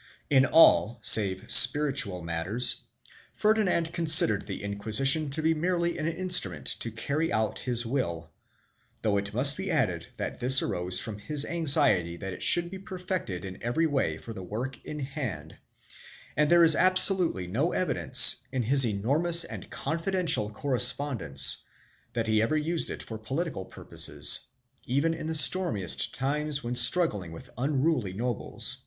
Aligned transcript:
In 0.38 0.44
all 0.44 0.98
save 1.00 1.50
spiritual 1.50 2.20
matters, 2.20 2.82
Ferdinand 3.32 3.94
considered 3.94 4.44
^the 4.44 4.62
Inqui 4.62 4.76
sition 4.90 5.32
to 5.32 5.40
be 5.40 5.54
merely 5.54 5.96
an 5.96 6.06
instrument 6.06 6.66
to 6.80 6.90
carry 6.90 7.32
out 7.32 7.60
his 7.60 7.84
Tjrill, 7.84 8.28
though 9.00 9.16
it 9.16 9.32
must 9.32 9.56
be 9.56 9.70
added 9.70 10.08
that 10.18 10.38
this 10.38 10.60
arose 10.60 10.98
from 11.00 11.18
his 11.18 11.46
anxiety 11.46 12.18
that 12.18 12.34
it 12.34 12.42
should 12.42 12.70
be 12.70 12.78
perfected 12.78 13.42
in 13.42 13.56
every 13.62 13.86
way 13.86 14.18
for 14.18 14.34
the 14.34 14.42
work 14.42 14.84
in 14.84 14.98
hand, 15.00 15.56
and 16.36 16.50
there 16.50 16.62
is 16.62 16.76
absolutely 16.76 17.46
no 17.46 17.72
evidence, 17.72 18.42
in 18.52 18.64
his 18.64 18.84
enormous 18.84 19.44
and 19.44 19.70
confidential 19.70 20.50
cor 20.50 20.74
respondence, 20.74 21.62
that 22.12 22.26
he 22.26 22.42
ever 22.42 22.58
used 22.58 22.90
it 22.90 23.02
for 23.02 23.16
political 23.16 23.64
purposes, 23.64 24.40
even 24.84 25.14
in 25.14 25.26
the 25.26 25.34
stormiest 25.34 26.12
times 26.14 26.62
when 26.62 26.76
struggling 26.76 27.32
with 27.32 27.48
unruly 27.56 28.12
nobles. 28.12 28.80